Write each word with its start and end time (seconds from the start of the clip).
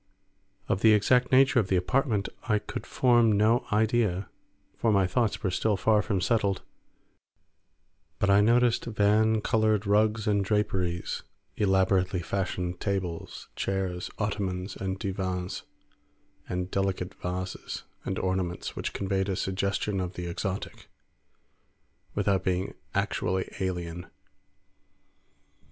Of 0.67 0.81
the 0.81 0.93
exact 0.93 1.31
nature 1.31 1.59
of 1.59 1.67
the 1.67 1.75
apartment 1.75 2.27
I 2.49 2.57
could 2.57 2.87
form 2.87 3.33
no 3.33 3.67
idea, 3.71 4.31
for 4.75 4.91
my 4.91 5.05
thoughts 5.05 5.43
were 5.43 5.51
still 5.51 5.77
far 5.77 6.01
from 6.01 6.21
settled, 6.21 6.63
but 8.17 8.27
I 8.27 8.41
noticed 8.41 8.85
van 8.85 9.41
coloured 9.41 9.85
rugs 9.85 10.25
and 10.25 10.43
draperies, 10.43 11.21
elaborately 11.55 12.19
fashioned 12.23 12.79
tables, 12.79 13.49
chairs, 13.55 14.09
ottomans, 14.17 14.75
and 14.75 14.97
divans, 14.97 15.65
and 16.49 16.71
delicate 16.71 17.13
vases 17.21 17.83
and 18.03 18.17
ornaments 18.17 18.75
which 18.75 18.93
conveyed 18.93 19.29
a 19.29 19.35
suggestion 19.35 19.99
of 19.99 20.13
the 20.13 20.25
exotic 20.25 20.89
without 22.15 22.43
being 22.43 22.73
actually 22.95 23.53
alien. 23.59 24.07